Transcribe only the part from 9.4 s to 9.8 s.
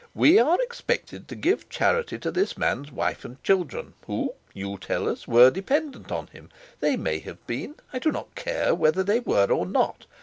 or